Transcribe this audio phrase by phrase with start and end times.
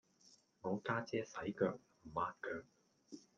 [0.61, 2.65] 我家姐洗腳唔抹腳